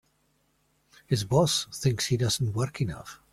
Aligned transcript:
His 1.05 1.25
boss 1.25 1.65
thinks 1.71 2.07
he 2.07 2.17
doesn't 2.17 2.53
work 2.53 2.81
enough. 2.81 3.19